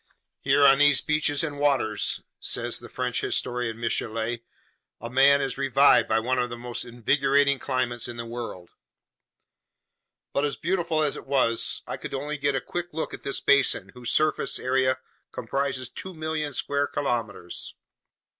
Here 0.39 0.65
on 0.65 0.79
these 0.79 0.99
beaches 0.99 1.43
and 1.43 1.59
waters, 1.59 2.21
says 2.39 2.79
the 2.79 2.89
French 2.89 3.21
historian 3.21 3.79
Michelet, 3.79 4.41
a 4.99 5.11
man 5.11 5.41
is 5.43 5.59
revived 5.59 6.09
by 6.09 6.19
one 6.19 6.39
of 6.39 6.49
the 6.49 6.57
most 6.57 6.85
invigorating 6.85 7.59
climates 7.59 8.07
in 8.07 8.17
the 8.17 8.25
world. 8.25 8.71
*Latin: 8.73 8.77
"our 8.77 9.11
sea." 9.29 10.17
Ed. 10.17 10.33
But 10.33 10.45
as 10.45 10.55
beautiful 10.55 11.03
as 11.03 11.15
it 11.15 11.27
was, 11.27 11.83
I 11.85 11.97
could 11.97 12.09
get 12.09 12.17
only 12.17 12.37
a 12.39 12.61
quick 12.61 12.87
look 12.93 13.13
at 13.13 13.21
this 13.21 13.41
basin 13.41 13.89
whose 13.89 14.11
surface 14.11 14.57
area 14.57 14.97
comprises 15.31 15.87
2,000,000 15.91 16.51
square 16.55 16.87
kilometers. 16.87 17.75